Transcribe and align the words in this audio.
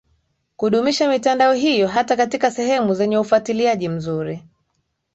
kudumisha 0.57 1.09
mitandao 1.09 1.53
hiyo 1.53 1.87
Hata 1.87 2.15
katika 2.15 2.51
sehemu 2.51 2.93
zenye 2.93 3.17
ufuatiliaji 3.17 3.89
mzuri 3.89 4.43